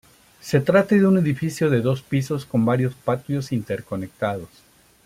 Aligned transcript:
Se 0.39 0.59
trata 0.59 0.95
de 0.95 1.05
un 1.05 1.19
edificio 1.19 1.69
de 1.69 1.79
dos 1.81 2.01
pisos 2.01 2.47
con 2.47 2.65
varios 2.65 2.95
patios 2.95 3.51
interconectados. 3.51 4.49